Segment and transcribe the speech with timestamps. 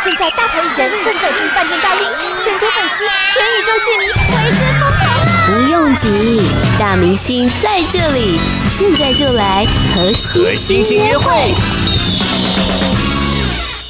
[0.00, 2.06] 现在大牌艺人正走进饭店大厅，
[2.40, 3.02] 全球粉丝、
[3.34, 5.26] 全宇宙戏迷为之疯狂啊！
[5.44, 6.40] 不用急，
[6.78, 8.38] 大明星在这里，
[8.68, 10.12] 现在就来和
[10.54, 11.52] 星星约会。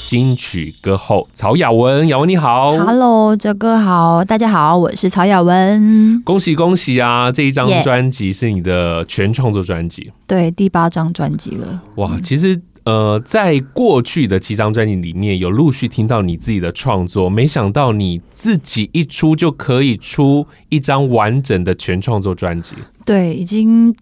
[0.07, 7.31] 金曲歌后曹雅雯，雅雯你好，Hello，哲哥好，大家好，我是曹雅雯，恭喜恭喜啊！
[7.31, 11.83] 这一张专辑是你的全创作专辑，对，第八张专辑了。
[11.97, 23.95] 哇，其实呃，在过去的七张专辑里面有陆续听到你自己的创作，没想到你自己一出就可以出一张完整的全创作专辑，对，已经。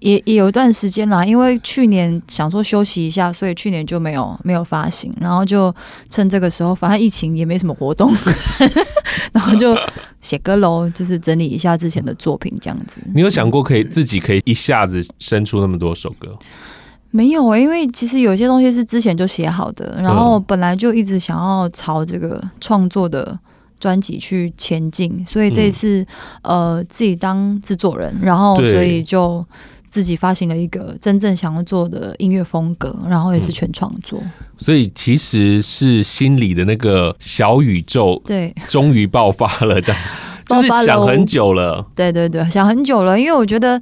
[0.00, 5.72] 也也有一段时间啦，因为去年想说休息一下，所以去年就没有没有发行，然后就
[6.10, 8.12] 趁这个时候，反正疫情也没什么活动，
[9.32, 9.78] 然后就
[10.20, 12.94] 写歌喽，就是整理一下之前的作品这样子。
[13.14, 16.36] 你有想过可以自己可以一下子生出那么多首歌？
[17.12, 23.38] 没有啊，因为其实有些东西是之前就写好的，然后本来就一直想要朝这个创作的
[23.78, 26.00] 专辑去前进，所以这一次、
[26.42, 29.46] 嗯、呃自己当制作人，然后所以就。
[29.92, 40.08] 自己发行了一个真正想要做的音乐风格，然后也是全创作，嗯，所以其实是心里的那个小宇宙，对，终于爆发了，这样子，
[40.48, 43.78] 就是想很久了，对对对，想很久了，因为我觉得，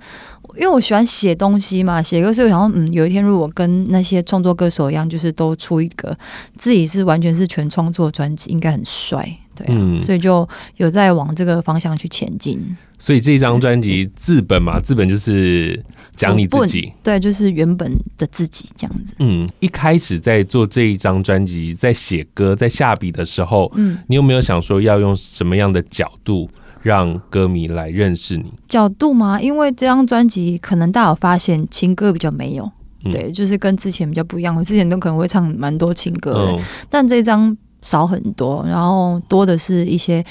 [0.57, 6.17] 因为我喜欢写东西嘛，写歌，所以我想说，嗯，有一天如果跟那些创作歌手一样，就是都出一个
[6.57, 9.29] 自己是完全是全创作专辑，应该很帅。
[9.55, 12.61] 对、啊，嗯，所以就有在往这个方向去前进。
[12.99, 15.83] 所以这一张专辑自本嘛，自本就是
[16.15, 19.15] 讲你自己，对，就是原本的自己这样子。
[19.21, 26.49] 嗯，一开始在做这一张专辑，在写歌、在下笔的时候，嗯，你有没有想说要用什么样的角度
[26.83, 28.53] 让歌迷来认识你？
[28.69, 29.41] 角度吗？
[29.41, 32.71] 因为这张专辑可能大家有发现情歌比较没有，
[33.05, 34.57] 嗯、对，就是跟之前比较不一样。
[34.57, 37.57] 我之前都可能会唱蛮多情歌的，嗯、但这张。
[37.83, 40.23] 少很多，然后多的是一些，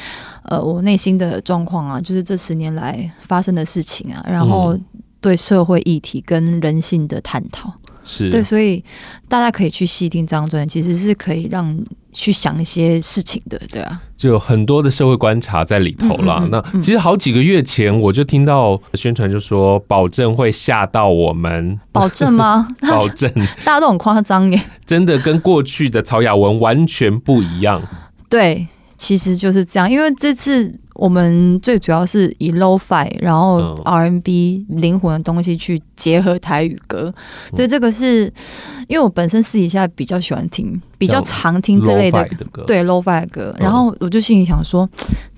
[0.44, 4.77] 呃，我内心的状况啊，就是这十年来发生的事情啊，然后
[5.20, 7.73] 对社会议题跟人性的探讨。
[8.02, 8.83] 是对，所以
[9.27, 11.77] 大家可以去细听这张专辑，其实是可以让
[12.11, 16.39] 去想一些事情的，对啊，就有很多的社会观察在里头啦。
[16.42, 22.67] 嗯嗯嗯嗯，那其实好几个月前我就听到宣传，就说保证会吓到我们，保证吗？
[22.82, 23.32] 保证，
[23.64, 27.82] 大家都很夸张耶，真的跟过去的曹雅文完全不一样。
[28.27, 28.67] 对，
[28.98, 30.80] 其实就是这样，因为这次。
[30.99, 37.10] 我们最主要是以 Lo-Fi，然后 R&B 灵魂的东西去结合台语歌，
[37.55, 38.26] 所以这个是
[38.89, 42.21] 因为我本身私底下比较喜欢听，比较常听这类的
[42.52, 44.88] 歌，对 Lo-Fi 的歌，然后我就心里想说，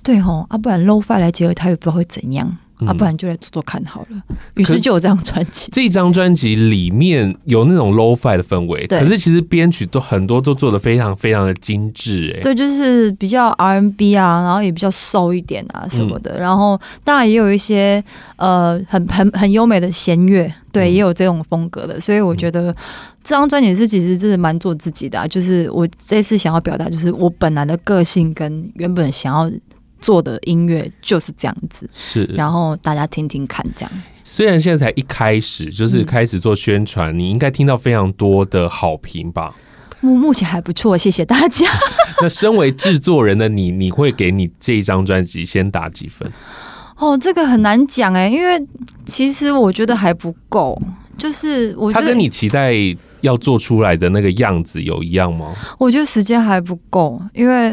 [0.02, 2.58] 对吼，啊，不然 Lo-Fi 来结合台语，不知道会怎样。
[2.86, 4.22] 啊，不然就来做做看好了。
[4.56, 5.68] 于是就有这张专辑。
[5.72, 12.40] 这张专辑里面有那种 low fi 的氛围，可是其实编曲都很多都做的非常非常的精致，哎。
[12.42, 16.32] 对，就是比较 R N B 啊，然后也比较 soul 一点啊什么的。
[16.38, 18.02] 嗯、然后当然也有一些
[18.36, 22.00] 呃很很很优美的弦乐，对，也有这种风格的。
[22.00, 22.72] 所以我觉得
[23.22, 29.50] 这张专辑是其实真的蛮做自己的、啊，就是我这次想要表达，就是我本来的个性跟原本想要。
[30.02, 33.90] 做的音乐就是这样子，是，然后大家听听看，这样。
[34.24, 39.54] 虽然现在才一开始，就是开始做宣传，嗯、你应该听到非常多的好评吧？
[40.00, 41.66] 目目前还不错，谢谢大家。
[42.20, 46.30] 那身为制作人的你，你会给你这一张专辑先打几分？
[46.98, 48.60] 哦，这个很难讲哎，因为
[49.06, 50.80] 其实我觉得还不够，
[51.16, 52.74] 就是我觉得他跟你期待
[53.22, 55.54] 要做出来的那个样子有一样吗？
[55.78, 57.72] 我觉得时间还不够，因为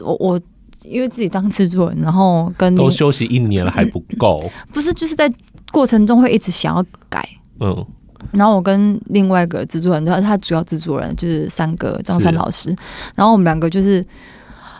[0.00, 0.40] 我我。
[0.86, 4.42] 因为自己当制作人，然后跟都休息一年了还不够，
[4.72, 5.30] 不是就是在
[5.72, 7.28] 过程中会一直想要改，
[7.60, 7.84] 嗯，
[8.32, 12.74] 然后我跟另外一个制作人，他他主要制作人就是三哥张三老师，
[13.14, 14.04] 然后我们两个就是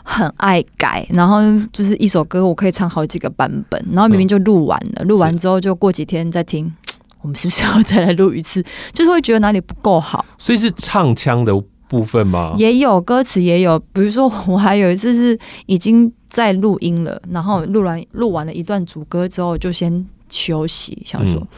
[0.02, 1.40] 很爱改，然后
[1.72, 6.72] 就是一首歌我可以唱好几个版本，然后明明就录完了，录完之后就过几天再听，
[7.20, 8.64] 我们是不是要再来录一次？
[8.94, 11.52] 就是会觉得哪里不够好，所以是唱腔的。
[11.88, 12.54] 部分吗？
[12.56, 21.48] 也有歌词，也有，比如说我还有一次是已经在录音了，然后录完录完了一段主歌之后，就先休息，想说，嗯、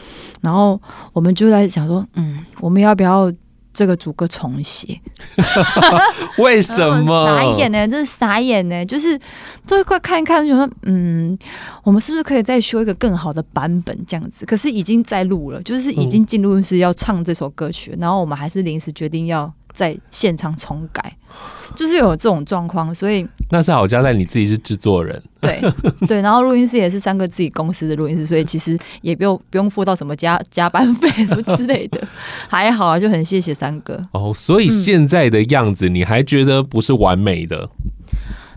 [0.43, 0.81] 然后
[1.13, 3.33] 我们就在想说，嗯，我们要不要
[3.73, 5.01] 这个主歌重写？
[6.37, 7.27] 为什么？
[7.27, 7.89] 傻眼呢？
[7.89, 8.85] 真是傻眼呢！
[8.85, 9.19] 就是
[9.67, 11.37] 都快看一看，就说，嗯，
[11.83, 14.45] 我们是不是可以再修一个更好的版本这样子？
[14.45, 19.51] 可是已经在录了，就是已经进录音室要唱这首歌曲，嗯、然后我们还是临时决定要。
[19.79, 21.17] 在现场重改，
[21.77, 25.61] 就是有这种状况，所以那是好交代你自己是制作人，对
[26.09, 32.05] 对，然后录音室也是三个自己公司的录音室，所以其实也不用不用付到什么加加班费什么之类的，
[32.51, 34.03] 还好啊，就很谢谢三哥。
[34.11, 37.71] 哦，所以现在的样子你还觉得不是完美的？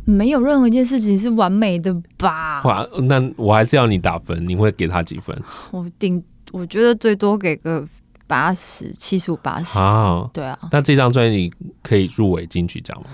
[0.08, 2.64] 嗯、没有任何一件事情是完美的吧？
[2.64, 5.40] 哇，那我还是要你打分，你会给他几分？
[5.70, 7.88] 我顶，我觉得最多给个
[8.32, 10.26] 八十七十五八十啊。
[10.32, 13.10] 对啊，那这张专辑可以入围金曲奖吗？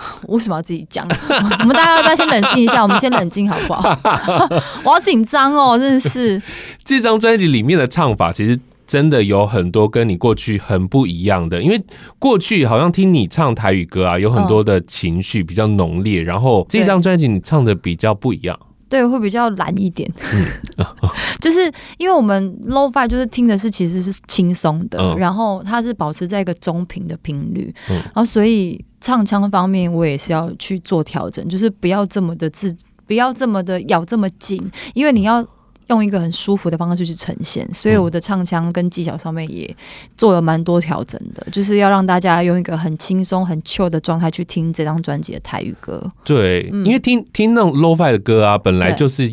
[0.28, 1.06] 为什么要自己讲？
[1.60, 2.82] 我们大家要不要先冷静一下？
[2.82, 3.98] 我们先冷静好不好？
[4.84, 6.40] 我好紧张哦，真的是。
[6.84, 11.62] 这张专辑里面的唱法，其实真的有很多跟你过去很不一样的。
[11.62, 11.82] 因为
[12.18, 18.58] 过去好像听你唱台语歌啊，有很多的情绪比较浓烈，然后这张专辑你唱的比较不一样。
[18.90, 20.84] 对，会比较懒一点，嗯，
[21.40, 21.60] 就是
[21.96, 32.76] 因为我们 low five 就是听的是其实是轻松的，嗯、然后它是保持在一个中频的频率，嗯，然后所以唱腔方面我也是要去做调整，就是不要这么的自，
[33.06, 34.60] 不要这么的咬这么紧，
[34.92, 35.46] 因为你要。
[35.90, 39.68] 用一个很舒服的方式去呈现，所以我的唱腔跟技巧上面也
[40.16, 46.08] 做了蛮多调整的，就是要让大家用一个很轻松、很 chill 的状态去听这张专辑的台语歌。
[46.24, 49.24] 对，嗯、因为听听那种 low-fi 的歌啊，本来就是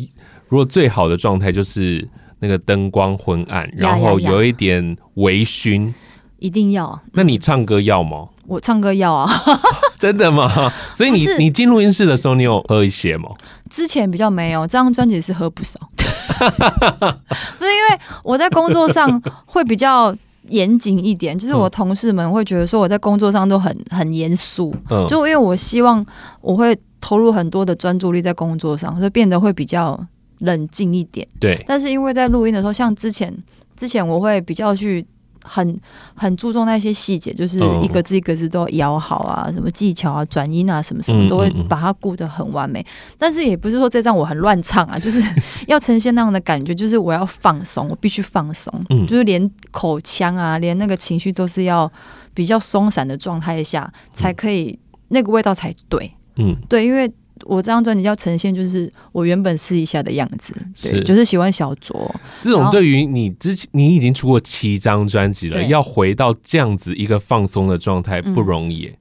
[0.48, 2.06] 如果最好的状态就是
[2.40, 5.92] 那个灯光昏暗，然后有一点微醺，
[6.40, 7.00] 一定要。
[7.12, 8.28] 那你唱歌要吗？
[8.48, 9.30] 我唱歌要啊，
[10.00, 10.72] 真的吗？
[10.90, 13.28] 所以你你进录音室的时候，你有喝一些吗？
[13.68, 15.78] 之前比较没有，这张专辑是喝不少。
[16.38, 20.16] 不是因为我在工作上会比较
[20.48, 26.04] 严谨一点，就是我同事们会觉得说我在工作上都很很严肃，嗯，就因为我希望
[26.40, 29.98] 我会投入很多的专注力在工作上，所以变得会比较
[30.38, 31.26] 冷静一点。
[31.38, 33.36] 对，但是因为在录音的时候，像之前
[33.76, 35.06] 之前我会比较去。
[35.48, 35.76] 很
[36.14, 42.84] 很注重那些细节，就是一个字一个字都要咬好啊，什么技巧啊、转音啊，什么什么都会把它顾得很完美。
[43.16, 45.22] 但是也不是说这张我很乱唱啊，就是
[45.66, 48.72] 要呈现那样的感觉，就是我要放松，我必须放松，
[49.06, 51.90] 就是连口腔啊，连那个情绪都是要
[52.34, 54.78] 比较松散的状态下，才可以
[55.08, 56.12] 那个味道才对。
[56.36, 57.10] 嗯，对，因为。
[57.44, 60.52] 我这张专辑要呈现就是我原本私底下的样子，
[60.82, 62.10] 对，是就是喜欢小酌。
[62.40, 68.96] 这种对于你之前你已经出过七张专辑了，要回到这样子一个放松的状态不容易，嗯。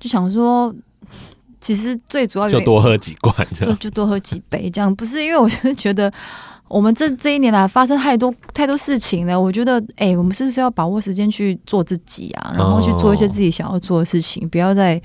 [0.00, 0.74] 就想说，
[1.60, 6.12] 其实最主要就多喝几罐，就就多喝几杯，这样不是因为我是觉得
[6.68, 9.40] 我们这 这一年来发生太多太多事情了。
[9.40, 12.52] 我觉得，哎，欸，我们是不是要把握时间去做自己啊？
[12.54, 15.00] 然后去做一些自己想要做的事情，哦，不要再。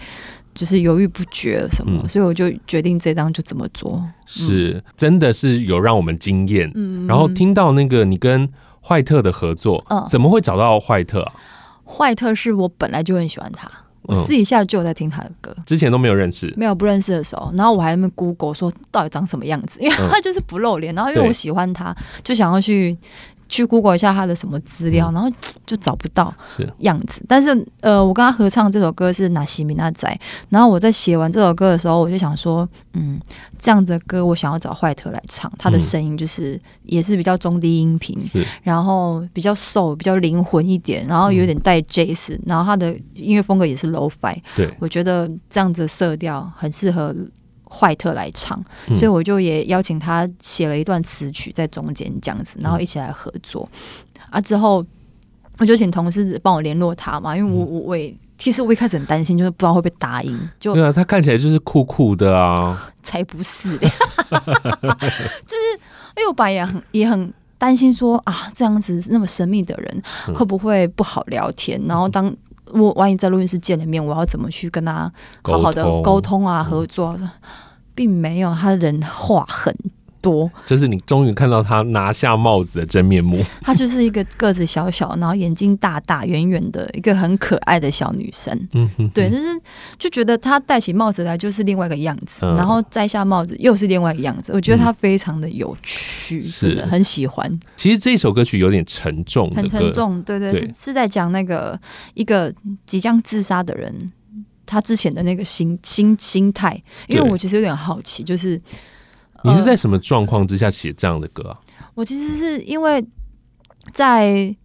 [0.59, 4.03] 就是犹豫不决什么，嗯、所以我就决定这张就怎么做。
[4.25, 6.69] 是，嗯、真的是有让我们惊艳。
[6.75, 8.49] 嗯，然后听到那个你跟
[8.85, 11.33] 坏特的合作，嗯，怎么会找到坏特啊？
[11.85, 13.71] 坏特是我本来就很喜欢他，
[14.01, 22.97] 我私底下就有在听他的歌，之前都没有认识，没有不认识的时候，然后我还在那边 Google 说到底长什么样子，因为他就是不露脸，然后因为我喜欢他，就想要去。
[23.49, 25.29] 去 Google 一下他的什么资料，然后
[25.65, 26.33] 就找不到
[26.77, 27.15] 样子。
[27.15, 30.07] 是但是呃，我跟他合唱这首歌是《纳西米那仔》，
[30.49, 33.19] 然后我在写完这首歌的时候，我就想说，嗯，
[33.57, 38.17] 这样的歌我想要找坏特来唱，他的声音就是也是比较中低音频，
[38.61, 47.15] 然后比较瘦，比较灵魂一点，然后有点带 Jazz，然后他的音乐风格也是 Lo-Fi，对，我觉得这样子的色调很适合。
[47.69, 48.59] 坏特来唱，
[48.95, 53.69] 所以我就也邀请他写了一段词曲在中间这样子，然后一起来合作。
[54.29, 54.83] 啊，之后
[55.57, 60.49] 我就请同事帮我联络他嘛，因为我我我也其实我一开始很担心，就是不知道会不会答应。
[60.59, 63.93] 就对啊，他看起来就是酷酷的啊，才不是， 就是
[66.17, 71.81] 因为我爸也很也很担心说啊，这样子那么神秘的人会不会不好聊天？
[71.87, 72.33] 然后当
[72.73, 75.11] 我万一在录音室见了面，我要怎么去跟他
[75.43, 76.63] 好好的沟通啊？
[76.63, 77.17] 合作，
[77.95, 79.75] 并没有，他人话很
[80.21, 83.43] 多，就是你终于看到他拿下帽子的真面目。
[83.61, 88.67] 她就是一个个子小小，然后眼睛大大圆圆的一个很可爱的小女生。
[88.73, 89.59] 嗯对，就是
[89.97, 94.51] 就觉得她戴起帽子来就是另外一个样子，嗯、然后摘下帽子又是另外一个样子。
[94.53, 97.59] 我觉得她非常的有趣，是的、嗯，很喜欢。
[97.75, 101.79] 其实这首歌曲有点沉重，很沉重，对对，对是是在讲那个
[102.13, 102.53] 一个
[102.85, 103.93] 即将自杀的人，
[104.65, 106.81] 他之前的那个心心心态。
[107.07, 108.59] 因为我其实有点好奇，就是。
[109.43, 111.59] 你是在什么状况之下写这样的歌啊？
[111.67, 113.05] 呃，我其实是因为
[113.93, 114.55] 在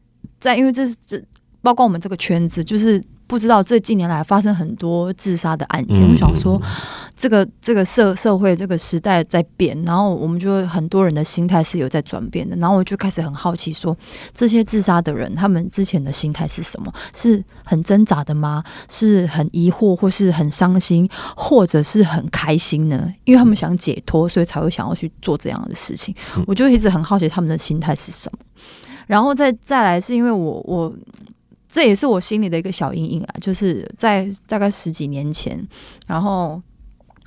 [0.40, 1.22] 在因为这是这
[1.62, 6.60] 包括我们这个圈子，就是不知道这近年来发生很多自杀的案件，我想说，
[7.16, 13.96] 这个这个社社会这个时代在变，然后我们就很多人的心态是有在转变的，然后我就开始很好奇说，
[14.34, 16.92] 这些自杀的人他们之前的心态是什么？
[17.14, 18.62] 是很挣扎的吗？
[18.88, 23.10] 是很疑惑，或是很伤心，或者是很开心呢？
[23.24, 26.14] 因为他们想解脱，所以才会想要去做这样的事情。
[26.46, 28.38] 我就一直很好奇他们的心态是什么。
[29.06, 30.94] 然后再再来是因为我我。
[31.74, 35.60] 这也是我心里的一个小阴影啊，就是在大概十几年前，
[36.06, 36.62] 然后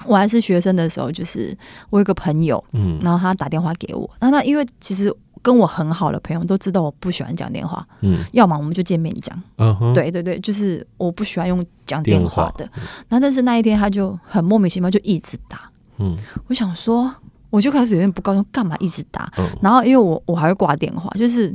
[0.05, 1.53] 我还是学生的时候，就是
[1.89, 12.65] 我有个朋友，嗯，然后他打电话给我，那他因为其实跟我很好的朋友都知道我不喜欢讲电话，嗯，要么我们就见面讲，嗯哼，对对对，就是我不喜欢用讲电话的，
[13.09, 16.15] 那但是那一天他就很莫名其妙就一直打，嗯，
[16.47, 17.13] 我想说，
[17.49, 19.29] 我就开始有点不高兴，干嘛一直打？
[19.61, 21.53] 然后因为我我还会挂电话，就是。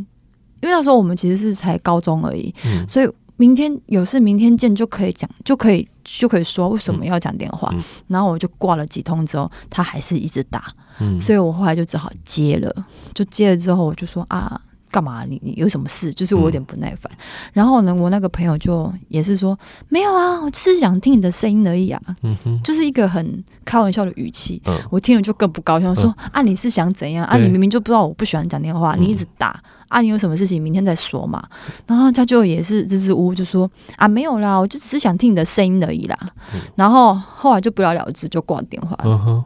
[0.62, 7.68] 因为那时候我们其实是才高中而已，嗯、所以明天有事明天见就可以讲，就可以就可以说为什么要讲电话。
[7.72, 12.72] 嗯、然后我就挂了几通之后，他还是一直打，嗯、所以我后来就只好接了。
[13.12, 14.60] 就接了之后，我就说啊，
[14.92, 15.24] 干嘛？
[15.24, 16.12] 你你有什么事？
[16.12, 17.10] 就是我有点不耐烦。
[17.10, 17.18] 嗯、
[17.54, 19.58] 然后呢，我那个朋友就也是说
[19.88, 22.00] 没有啊，我只是想听你的声音而已啊。
[22.22, 24.60] 嗯、哼就是一个很开玩笑的语气。
[24.66, 27.38] 嗯、我听了就更不高兴，说、嗯、啊，你是想怎样啊？
[27.38, 29.58] 你明明就不知道我不喜欢讲电话，嗯、你一直打。
[29.88, 31.42] 啊，你有什么事情明天再说嘛。
[31.86, 36.16] 然后他就也是支支吾吾就说啊，没有啦，我就只是想听你的声音而已啦。
[36.54, 38.98] 嗯、然后后来就不了了之，就挂电话。
[39.04, 39.44] 嗯、哼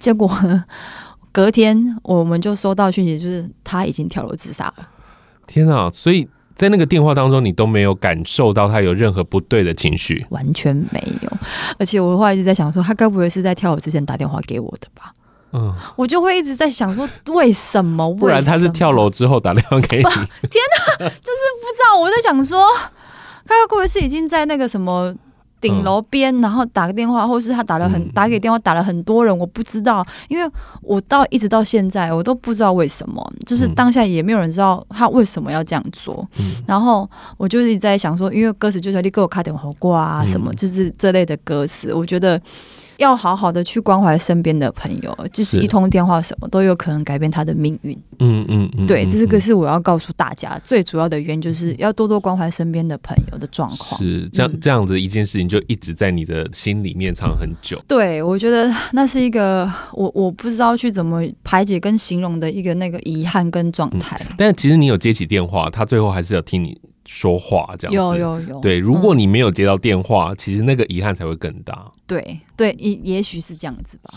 [0.00, 0.28] 结果
[1.34, 4.88] 隔天我们就收到讯息，就是他已经跳楼自杀了。
[5.48, 5.90] 天啊！
[5.90, 11.30] 所以在那个电话当中，你都没有感受到他有任何不对的情绪，完全没有。
[11.76, 15.12] 而且我后来一直在想说，他该不会是在跳楼之前打电话给我的吧？
[15.52, 18.14] 嗯，我就会一直在想说，为什么？
[18.14, 20.02] 不然他是跳楼之后打电话给你？
[20.48, 21.98] 天哪，就是不知道。
[22.00, 22.64] 我在想说，
[23.44, 25.12] 他会不会是已经在那个什么
[25.64, 30.46] 顶楼边，然后打个电话，或是他打了很打给电话打了很多人，我不知道，因为
[30.82, 36.28] 我到一直到现在，我都不知道为什么，就是当下也没有人知道他为什么要这样做。
[36.66, 42.38] 然后我就一直在想说，因为歌词就是你给我卡点火锅啊，什么就是这类的歌词，我觉得。
[42.98, 47.96] 要好好的去关怀身边的朋友，即使一通电话，什么都有可能改变他的命运。
[48.18, 53.98] 嗯嗯嗯，对，这个是我要告诉大家最主要的原因，就是要多多关怀身边的朋友的状况。
[53.98, 57.82] 是这样，这样子一件事情就一直在你的心里面藏很久。
[57.88, 64.20] 对，我觉得那是一个我我不知道去怎么排解跟形容的一个那个遗憾跟状态。
[64.36, 66.80] 但其实你有接起电话，他最后还是要听你。
[67.06, 68.60] 说话这样子，有有有。
[68.60, 71.90] 对，如果你没有接到电话，嗯、其实那个遗憾才会更大。
[72.06, 74.12] 对对，也也许是这样子吧。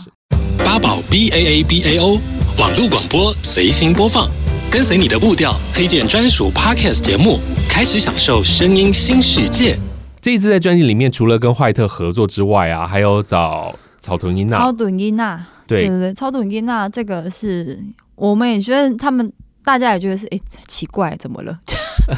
[0.58, 2.20] 八宝 B A A B A O
[2.58, 4.28] 网络广播随心播放，
[4.70, 9.78] 跟随你的步调，推荐专属 Podcast 节目，开始享受声音新世界。
[10.20, 14.58] 这一次在专辑里面，除了跟坏特合作之外啊，还有找草屯音娜。
[14.58, 17.80] 草屯音娜，对对对，草屯音娜这个是
[18.16, 19.32] 我们也觉得他们
[19.64, 21.60] 大家也觉得是哎奇怪，怎么了？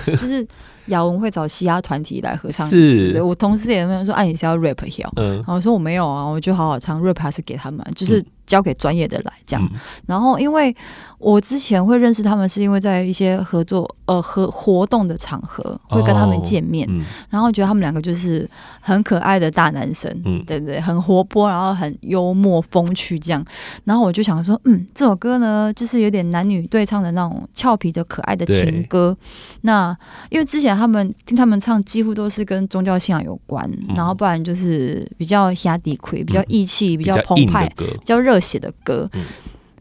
[0.07, 0.47] 就 是
[0.91, 3.21] 雅文会找嘻哈团体来合唱，是。
[3.23, 9.79] 我同事也问说：“哎、啊，你是要 rap 要？”嗯，然后我说：“我没有啊，我就好好唱 rap，还是给他们，就是。”交给专业的来这样，嗯、
[10.09, 10.75] 然后因为
[11.19, 16.93] 我之前会认识他们，是因为在一些合作呃和活动的场合会跟他们见面，哦。
[16.95, 23.45] 嗯、然后觉得他们两个就是很可爱的大男生，嗯，对对，很活泼，然后很幽默风趣这样，
[23.85, 29.17] 然后我就想说，嗯，这首歌呢，就是有点男女对唱的那种俏皮的可爱的情歌。
[29.61, 29.97] 那
[30.29, 38.41] 因为之前他们听他们唱，几乎都是跟宗教信仰有关，嗯、然后不然就是比较兄弟气，比较义气，比较澎湃，比较热。
[38.41, 39.23] 血的歌，嗯、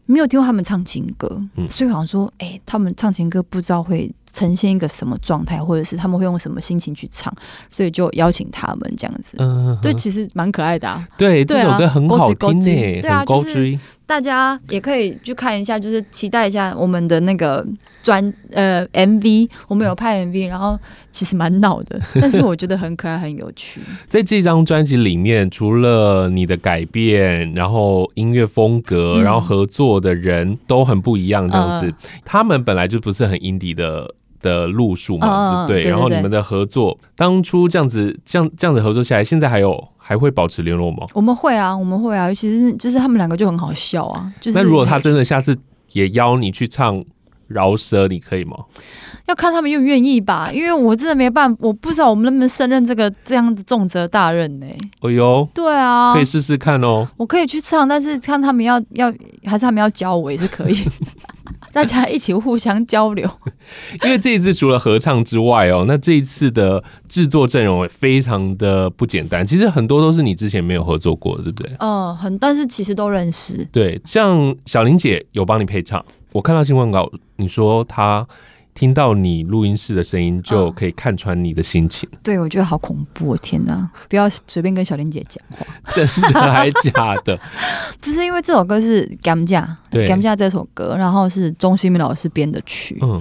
[0.04, 1.26] 没有听过他们唱情歌，
[1.56, 7.34] 嗯、所以好像说，哎、欸，他们唱情歌不知道会呈现一个什么状态，或者是他们会用什么心情去唱，
[7.70, 9.38] 所以就邀请他们这样子。
[9.38, 11.08] 嗯，对，其实蛮可爱的啊。
[11.16, 13.78] 对，对啊、这首歌很好听诶，对啊，就是
[14.10, 17.64] 大家也可以去看一下，就是期待一下我们的那个。
[18.02, 20.78] 专呃 MV，我们有拍 MV，然后
[21.12, 23.78] 其实蛮闹的， 但是我觉得很可爱，很有趣。
[24.08, 31.88] 在这张专辑里面，除了你的改变，然后音乐风格，嗯、然后合作的人都很不一样，这样子。
[31.88, 35.90] 呃、他们本来就不是很 indie 的的路数嘛，呃、对，对，对。
[35.90, 41.06] 然后你们的合作，当初这样子，这样这样子合作下来，现在还有还会保持联络吗？
[41.14, 44.28] 我们会啊，我们会啊，尤其是就是他们两个就很好笑啊。
[44.40, 45.56] 就是那如果他真的下次
[45.92, 47.04] 也邀你去唱？
[47.50, 48.56] 饶舌，你可以吗？
[49.26, 54.78] 要看他们愿不愿意吧，因为我真的没办法，我不知道我们能不能胜任这个这样子重责大任呢、欸？
[55.02, 57.06] 哎呦，对啊，可以试试看哦。
[57.16, 59.12] 我可以去唱，但是看他们要要
[59.44, 60.76] 还是他们要教我也是可以。
[61.72, 63.30] 大家一起互相交流。
[64.02, 69.46] 因为这一次除了合唱之外哦，那这一次的制作阵容也非常的不简单。
[69.46, 71.72] 其实很多都是你之前没有合作过的，对不对？
[71.78, 73.64] 嗯，很，但是其实都认识。
[73.70, 77.08] 对，像小玲姐有帮你配唱，我看到新闻稿，
[77.40, 78.26] 你说他。
[78.72, 82.08] 听到你录音室的声音，就可以看穿你的心情。
[82.12, 83.26] 嗯、对，我觉得好恐怖！
[83.26, 85.66] 我天哪，不要随便跟小玲姐讲话。
[85.92, 87.38] 真的还假的？
[88.00, 93.20] 不是因为这首歌是《甘架》，对，《甘架》这首歌，然后是钟兴民老师编的曲，嗯，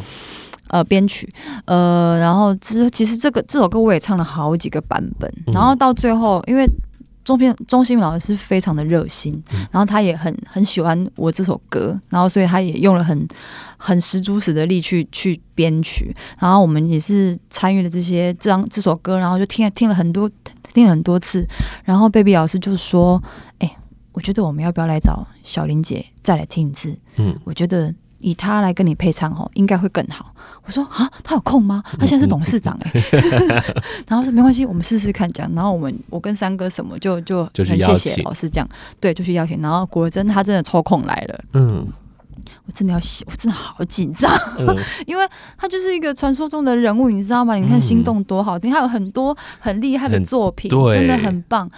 [0.67, 1.27] 呃，编曲，
[1.65, 6.69] 呃，然后之其实这个这首歌我也唱了好几个版本，然后到最后，因为。
[7.29, 13.27] 中篇钟兴民老师非常的热心，然后他也很很喜欢我这首歌，然后所以他也用了很
[13.77, 20.27] 很十足十的力去去编曲，然后我们也是参与了这些这张这首歌，然后就听听了很多
[20.73, 21.47] 听了很多次，
[21.83, 23.21] 然后 Baby 老师就说
[23.59, 23.77] ：“哎、欸，
[24.13, 26.97] 我觉得我们要不要来找小林姐再来听一次？
[27.17, 30.33] 嗯，我觉得。”以他来跟你配唱哦，应该会更好。
[30.65, 31.83] 我说啊，他有空吗？
[31.99, 33.73] 他现在是董事长哎、欸。
[34.07, 35.51] 然后说没关系，我们试试看这样。
[35.55, 39.61] 然后我们我跟三哥什么就就很谢谢老师这样，对，就去邀请。
[39.61, 41.39] 然后果真他真的抽空来了。
[41.53, 41.87] 嗯，
[42.65, 47.55] 我真的要，我真的好紧张，嗯、 因为他就是一个传说中的人物，你知道吗？
[47.55, 51.69] 你看《心动》多好听，他有很多很厉害的作品，真的很棒。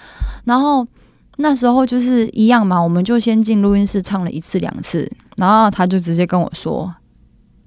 [0.45, 0.85] 然后。
[1.37, 6.93] 那时候就是一样嘛，我们就先进录音室唱了一次两次，然后他就直接跟我说：“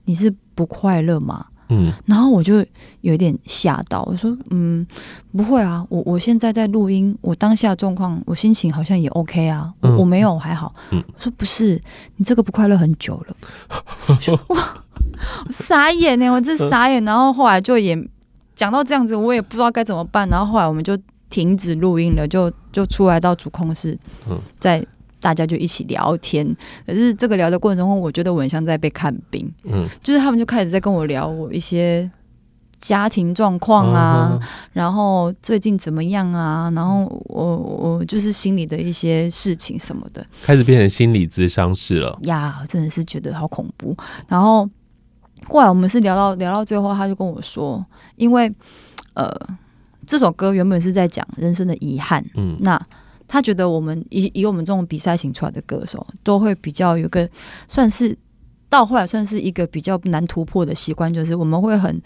[0.04, 2.64] 你是不快乐吗？”嗯，然后我就
[3.00, 4.86] 有点吓到，我说：“嗯，
[5.34, 10.72] 不会啊，我我现在在录音，我当下状况，我心情好像也 OK 啊，嗯、我没有还好。
[10.90, 11.80] 嗯”我说：“不是，
[12.16, 13.36] 你这个不快乐很久了。
[14.08, 14.84] 嗯”哇，
[15.46, 17.02] 我傻眼呢，我这傻眼。
[17.04, 17.98] 然后后来就也
[18.54, 20.28] 讲到这样子，我也不知道该怎么办。
[20.28, 20.96] 然后后来我们就。
[21.34, 23.98] 停止录音了，就就出来到主控室，
[24.30, 24.86] 嗯在
[25.18, 26.46] 大家就一起聊天。
[26.86, 29.52] 可是这个聊的过程中，我觉得我很像在被看病。
[29.64, 32.08] 嗯，就是他们就开始在跟我聊我一些
[32.78, 34.38] 家庭状况啊，
[34.72, 42.16] 然后最近怎么样啊，然后我我就是心里的一些事情什么的，开始变成心理咨商室了。
[42.22, 43.96] 呀，真的是觉得好恐怖。
[44.28, 44.70] 然后
[45.48, 48.54] 后来我们是聊到聊到最后，他就跟我说，因为
[49.14, 49.28] 呃。
[50.06, 52.80] 这首歌原本是在讲人生的遗憾，嗯，那
[53.26, 57.28] 他觉得我们以以我们这种比赛型出来的歌手，都会比较有个
[57.66, 58.16] 算是
[58.68, 62.00] 到后来算是一个比较难突破的习惯，就是我们会很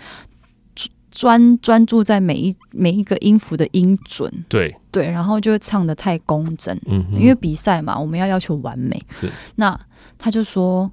[1.10, 4.74] 专专注在每一每一个音符的音准，对。
[4.90, 9.78] 对，然后就会唱的太工整，嗯哼，因为比赛嘛，我们要要求完美，是，那
[10.16, 10.90] 他就说。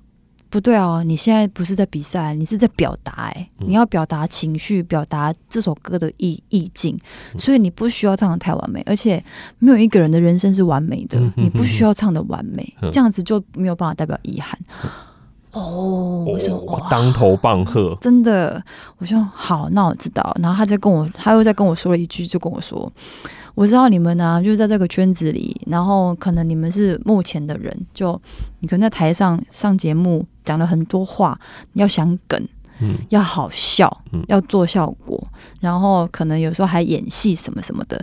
[0.55, 6.97] 不对哦，你现在不是在比赛，你是在表达哎，你要表达情绪，表达这首歌的意意境，
[7.37, 9.21] 所以你不需要唱的太完美，而且
[9.59, 14.57] 没有一个人的人生是完美的，你不需要唱的完美，这样子就没有办法代表遗憾。
[15.51, 16.25] 哦，
[16.65, 18.63] 我当头棒喝，真的，
[18.97, 20.33] 我说好，那我知道。
[20.41, 22.89] 然后他再跟我，他又再跟我说了一句，就跟我说。
[23.55, 28.21] 我知道你们呢、啊，就是在这个圈子里，然后可能你们是目前的人，就
[28.59, 31.37] 你可能在台上上节目讲了很多话，
[31.73, 32.41] 你要想梗，
[32.79, 35.21] 嗯，要好笑，嗯，要做效果，
[35.59, 37.99] 然后可能有时候还演戏什么什么的，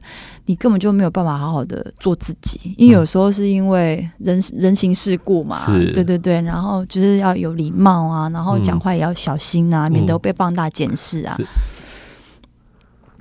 [0.46, 5.92] 你根本就没有办法好好的做自己，因为有时候是因为人人情世故嘛，是。
[5.92, 11.36] 对对对，然后就是要有礼貌啊，然后讲话也要小心啊，嗯、免得被放大检视啊。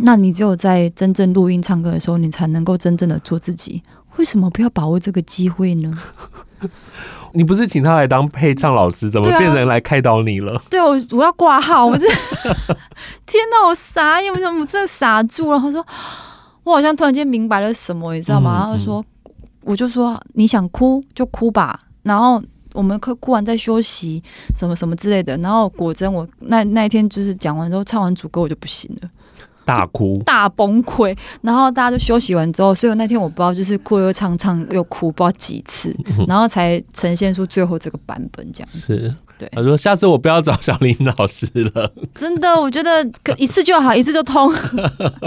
[0.04, 3.84] 那你只有在真正录音唱歌的时候，你才能够真正的做自己。
[4.18, 5.96] 为什么不要把握这个机会呢？
[7.34, 10.62] 你不是请他来当配唱老师，怎么变成来开导你了？
[10.70, 12.06] 对啊，我我要挂号，我这
[13.26, 15.60] 天哪，我傻眼，我怎么真的傻住了？
[15.60, 15.86] 他说，
[16.64, 18.60] 我好像突然间明白了什么，你知道吗？
[18.60, 19.04] 然后说，
[19.64, 22.42] 我就说你想哭就哭吧，然后
[22.74, 24.22] 我们哭哭完再休息，
[24.56, 25.38] 什么什么之类的。
[25.38, 29.10] 然后果真我那那一天就是讲完之后唱完主歌我就不行了。
[29.64, 35.96] 大哭大崩溃，然后大家都休息完之后，所以那天我不知道就是哭又唱唱又哭，不知道几次，
[36.28, 38.70] 然后才呈现出最后这个版本这样。
[38.70, 39.48] 是，对。
[39.54, 44.52] 他说：“下次我不要找小林老师了。”真的，我觉得一次就好，一次就通，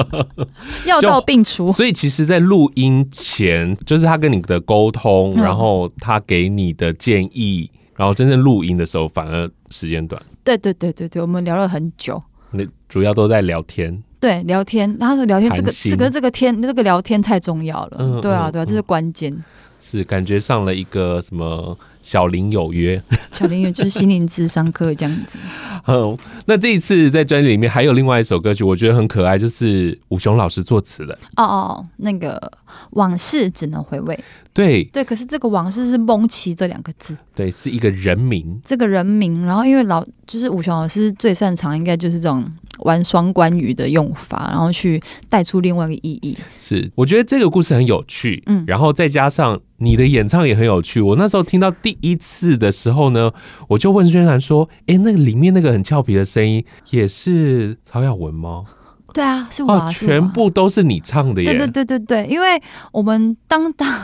[0.87, 1.71] 药到病除。
[1.73, 10.21] 所以其实，在录音前，就是他跟你的沟通，然后他给你的建议，然后真正录音的时候，反而时间短。
[10.43, 12.21] 对对对对对，我们聊了很久。
[12.51, 14.03] 那主要都在聊天。
[14.25, 17.97] 对，聊天，然后说聊天，这个这个这个天，这个聊天太重要了。
[17.99, 19.45] 嗯、对啊，对啊，这是关键。
[19.79, 25.39] 是感觉上了一个什么小林有约，小林有就是心灵智商课这样子。
[25.87, 31.13] 嗯，那这一次在专辑里面还有另外一首歌曲，我觉得很可爱，就是武雄老师作词的。
[31.37, 32.51] 哦哦，那个
[32.91, 34.19] 往事只能回味。
[34.53, 38.61] 对对，可是这个往事是蒙奇这两个字，对，是一个人名。
[38.65, 42.45] 这个人名，然后因为老就是武雄老师最擅长，应该就是这种。
[42.81, 46.37] 玩双关语的用法，然后去带出另外一个意义。
[46.59, 51.01] 是，我觉得这个故事很有趣，嗯，然后再加上你的演唱也很有趣。
[51.01, 53.31] 我那时候听到第一次的时候呢，
[53.69, 58.65] 我就问宣传说：“哎，那个里面那个很俏皮的声音，也是曹雅文吗？”
[59.15, 61.51] 对啊，是我啊，哦，全部都是你唱的耶！
[61.51, 62.61] 对对对对对，因为
[62.93, 63.89] 我们当当。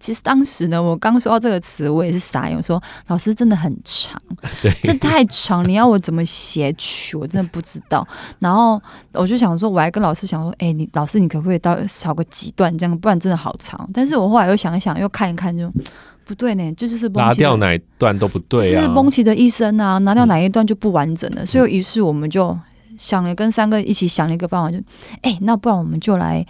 [0.00, 2.56] 其实当时呢，我刚说到这个词，我也是傻眼。
[2.56, 4.22] 我说老师真的很长，
[4.62, 7.16] 对，这太长，你要我怎么写曲？
[7.16, 8.06] 我真的不知道。
[8.38, 8.80] 然后
[9.14, 12.96] 我就想说，我还跟老师想说，哎，你老师你可不可以到少个几段这样？
[12.96, 13.90] 不然真的好长。
[13.92, 15.68] 但是我后来又想一想，又看一看就，
[16.24, 16.72] 不对呢。
[16.76, 21.42] 这就是拿掉哪一段都不对啊，是蒙奇的一生啊，拿掉哪一段就不完整了。
[21.42, 22.56] 嗯、所以于是我们就
[22.98, 24.76] 想了，跟三个一起想了一个办法，就
[25.22, 26.44] 哎，那不然我们就来。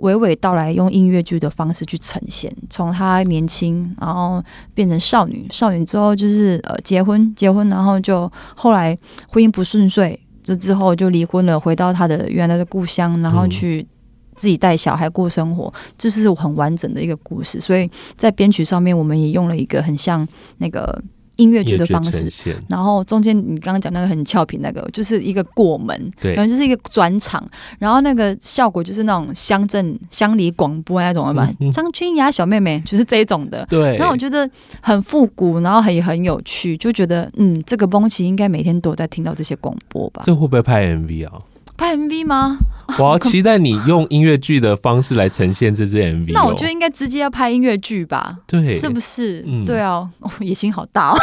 [0.00, 8.96] 娓娓道来，用音乐剧的方式去呈现，从她年轻，然后变成少女，少女之后就是呃结婚，结婚，然后就后来
[9.28, 13.86] 婚姻不顺遂，这之后就离婚了，回到她的原来的故乡，然后去
[14.34, 17.60] 自己带小孩过生活，这是很完整的一个故事。
[17.60, 17.86] 所以
[18.16, 21.02] 在编曲上面，我们也用了一个很像那个。
[21.36, 27.42] 音乐剧的方式，然后中间你刚刚讲那个很俏皮，那个就是一个过门，对，然后就是一个转场，
[27.78, 33.96] 然后那个效果就是那种乡镇乡里广播那种的吧， 张君雅小妹妹就是这一种的，对。
[33.96, 34.48] 然后我觉得
[34.80, 40.22] 很复古，然后也很有趣，就觉得嗯，这个崩奇应该每天都有在听到这些广播吧？
[40.24, 41.38] 这会不会拍 MV 啊？
[41.76, 42.58] 拍 MV 吗？
[42.98, 46.32] 我要期待你用音乐剧的方式来呈现这支 MV，哦。
[46.32, 48.36] 那我觉得应该直接要拍音乐剧吧？
[48.46, 49.44] 对，是不是？
[49.46, 51.18] 嗯、对啊，哦，野心好大哦。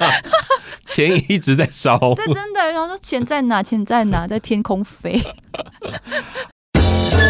[0.84, 1.98] 钱一直在烧。
[2.14, 2.72] 对，真的。
[2.72, 3.62] 然后说钱在哪？
[3.62, 4.26] 钱在哪？
[4.28, 5.22] 在天空飞。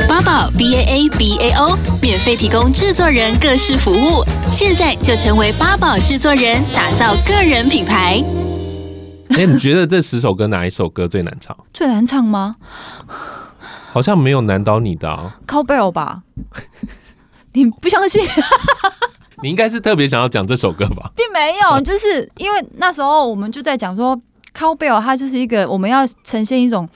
[0.08, 8.22] 八宝 B A A B A O 免费提供制作人各式服务，现在就成为八宝制作人，打造个人品牌。
[9.34, 11.56] 哎、欸，你觉得这十首歌哪一首歌最难唱？
[11.72, 12.56] 最难唱吗？
[13.92, 15.38] 好像没有难倒你的、啊。
[15.46, 16.22] Cowbell 吧？
[17.54, 18.24] 你不相信？
[19.42, 21.10] 你应该是特别想要讲这首歌吧？
[21.16, 24.20] 并没有，就是因为那时候我们就在讲说
[24.54, 26.88] ，Cowbell 它就是一个我们要呈现一种。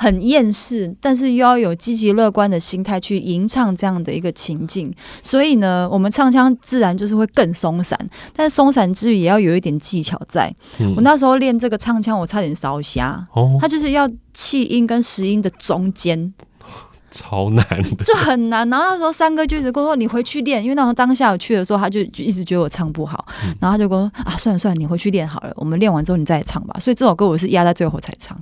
[0.00, 4.90] 很厌世，但是又要有积极乐观的心态去吟唱这样的一个情境，
[5.22, 7.98] 所以呢，我们唱腔自然就是会更松散，
[8.34, 10.50] 但是松散之余也要有一点技巧在。
[10.78, 13.22] 嗯、我那时候练这个唱腔，我差点烧瞎。
[13.34, 16.32] 哦，它就是要气音跟实音的中间，
[17.12, 18.66] 超难的，就很难。
[18.70, 28.34] 然后那时候三哥就一直跟我说：“你回去练。”因为那时候当下我去的时候，他就就一直觉得我唱不好，嗯、然后他就跟我说：“啊，算了算了，你回去练好了，我们练完之后你再来唱吧。”所以这首歌我是压在最后才唱。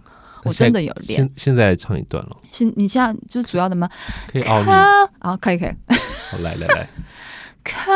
[0.45, 2.31] 我真的有练，现现在唱一段了。
[2.51, 3.89] 现你现在就是主要的吗？
[4.31, 5.71] 可以啊，可以可以。
[6.31, 6.89] 好，来来来。
[7.65, 7.91] 靠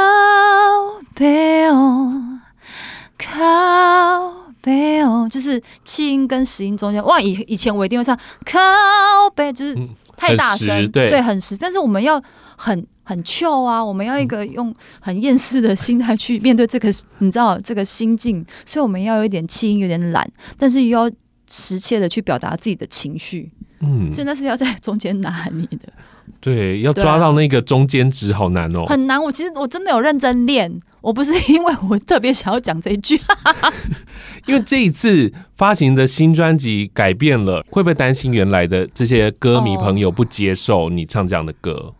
[1.14, 2.40] 背哦，
[3.16, 7.02] 靠背哦，就是气音跟实音中间。
[7.05, 8.59] 哇，以以前我一定会唱靠
[9.35, 9.74] 背，就是
[10.14, 11.57] 太大声，对对，很实。
[11.57, 12.22] 但是我们要
[12.57, 21.11] 很很 chill 啊，我们要一个用很厌世的心态去面对这个，你知道这个心境，所以我们要有一点气音，有点懒，但是又要。
[21.54, 25.92] 实切的去表达自己的情绪，嗯，所以那是要在中间拿捏的，
[26.40, 29.22] 对，要抓到那个中间值，好难哦，很难。
[29.22, 33.20] 我其实我真的有认真练，我不是因为我特别想要讲这一句，
[34.48, 41.72] 因为这一次发行的新专辑改变了，会不会担心原来的这些歌迷朋友不接受你唱这样的歌？
[41.72, 41.94] 哦，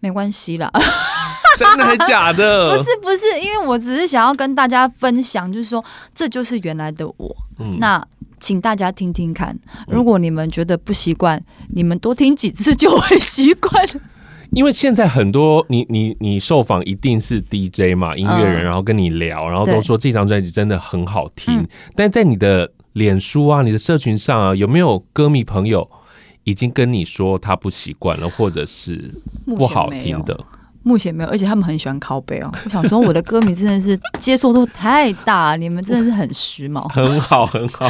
[0.00, 0.70] 没关系啦，
[1.56, 2.76] 真的还假的？
[2.76, 5.82] 不是不是，因为我只是想要跟大家分享，就是说
[6.14, 8.06] 这就是原来的我，嗯，那。
[8.40, 13.86] 请大家听听看，如果你们觉得不习惯，你们多听几次就会习惯。
[14.52, 21.64] 因为现在很多你你你受访一定是 DJ 嘛，音乐人，然后跟你聊，然后都说这张专辑真的很好听。
[21.94, 25.88] 但在你的脸书啊、你的社群上啊，有没有歌迷朋友
[26.42, 29.14] 已经跟你说他不习惯了，或者是
[29.46, 30.44] 不好听的？
[30.82, 32.50] 目前没有，而且他们很喜欢靠背哦。
[32.64, 37.88] 我想说，我的歌迷真的是接受度太大，你们真的是很时髦，很好，很好。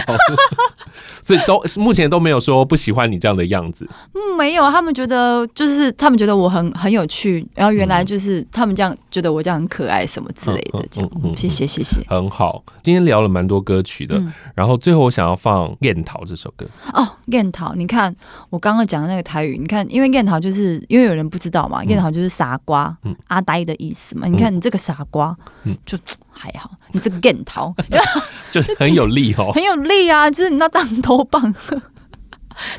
[1.23, 3.89] 所以都目前都没有说不喜欢你这样的样子。
[4.15, 11.11] 嗯，没有，他们觉得就是他们觉得我很很有趣，然后原来就是他们这样觉得我这样很可爱什么之类的，这样。
[11.37, 12.01] 谢谢谢谢。
[12.09, 16.67] 很好，今天聊了蛮多歌曲的，嗯、然后最后我想要放《燕桃》这首歌。
[16.93, 18.15] 哦，《燕桃》，你看
[18.49, 24.27] 我刚刚讲的那个台语，你看，因为《燕桃》就是因为有人不知道嘛，《燕桃》就是傻瓜、嗯、阿呆的意思嘛。
[24.27, 25.99] 你看你这个傻瓜，嗯、就
[26.31, 27.75] 还好，你这个 燕桃
[28.51, 31.55] 就是很有力哦， 很有力啊，就是你那当头棒。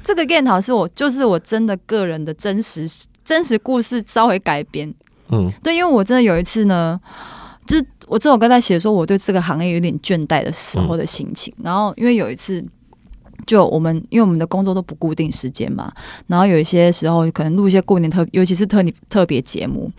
[0.04, 2.88] 这个电讨是我，就是我真的个人的真实
[3.26, 4.94] 真实故事稍微改编。
[5.30, 7.00] 嗯，对，因为我真的有一次呢，
[7.66, 11.52] 就是我这首歌在写说我对这个行业有点倦怠的时候的心情。
[11.58, 12.64] 嗯、然后因为有一次，
[13.46, 15.92] 就我们因为我们的工作都不固定时间嘛，
[16.28, 19.92] 然后有一些时候可能录一些过年特，尤其是特特别节目，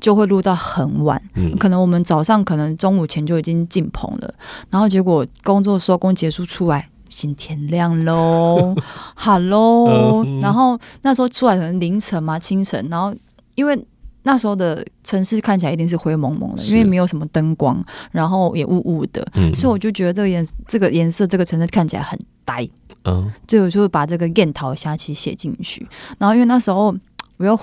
[0.00, 1.20] 就会录到很晚。
[1.34, 4.34] 嗯，可能我们早上可能中午前就已经进棚了，
[4.70, 6.88] 然后结果工作收工结束出来。
[7.08, 8.72] 新天亮 喽
[9.16, 13.12] ，Hello，然后那时候出来可能凌晨嘛，清晨，然后
[13.56, 13.76] 因为
[14.22, 22.68] 那时候的城市看起来一定是灰蒙蒙的，因为没有什么灯光，然后也雾雾的，所以我就觉得这个颜这个颜色这个城市看起来很呆，
[23.04, 25.86] 嗯，所以我就把这个燕桃虾棋写进去，
[26.18, 26.94] 然后因为那时候
[27.36, 27.58] 我又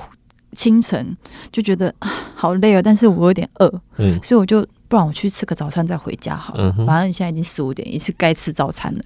[0.54, 1.16] 清晨
[1.52, 1.94] 就觉得
[2.36, 4.66] 好累哦，但是我有点饿，嗯，所以我就。
[4.90, 6.72] 不然我去吃个早餐再回家好了。
[6.86, 9.02] 反正现在已经四五点，也是该吃早餐了。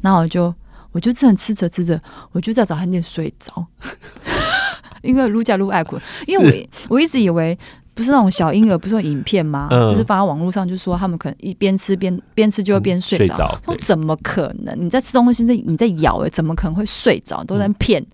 [0.00, 0.44] 然后我就
[0.92, 2.00] 我就这样吃着吃着，
[2.32, 3.66] 我就在早餐店睡着。
[5.06, 7.58] 因为卢家路爱困，因为我我一直以为
[7.94, 9.68] 不是那种小婴儿，不是有影片吗？
[9.70, 13.58] 就是放在网络上，就说他们可能一边吃边边吃就会边睡着。
[13.66, 14.74] 我怎么可能？
[14.78, 17.42] 你在吃东西，在你在咬，哎，怎么可能会睡着？
[17.44, 18.04] 都在骗。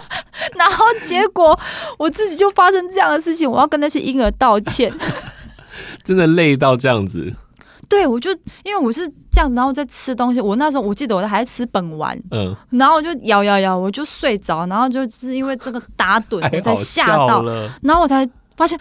[0.54, 1.58] 然后结果
[1.98, 4.92] 我自己就发生这样的事情，我要跟那些婴儿道歉。
[6.04, 7.32] 真的累到这样子，
[7.92, 8.30] 对，我就
[8.64, 10.40] 因为我是这样，然后在吃东西。
[10.40, 17.44] 我那时候我记得我还在吃本丸，嗯，然后我就摇摇摇，我就睡着，然后就是因为这个打盹，我才吓到，
[17.82, 18.26] 然后我才
[18.56, 18.78] 发现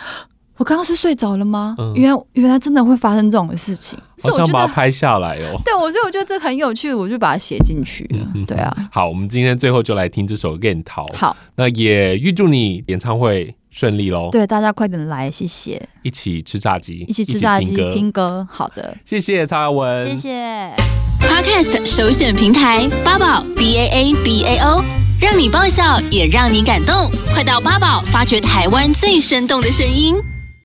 [0.56, 1.76] 我刚刚是睡着了吗？
[1.78, 5.60] 嗯、原来原来真的会发生这种事情，所以我想把它拍下来哦。
[5.66, 8.32] 对，我所以我觉得这很有趣，我就把它写进去了。
[8.34, 11.06] 嗯、对啊，好，我们今天最后就来听这首《恋桃》。
[11.18, 13.54] 好，那也预祝你演唱会。
[13.72, 14.30] 顺利喽！
[14.32, 15.82] 对，大家快点来，谢谢。
[16.04, 18.46] 一起吃炸鸡，一起吃炸鸡，听歌。
[18.52, 20.76] 好的，谢谢曹雅雯，谢谢。
[21.22, 24.84] Podcast 首选平台八宝 B A A B A O，
[25.22, 30.16] 让你爆笑也让你感动，快到八宝发掘台湾最生动的声音。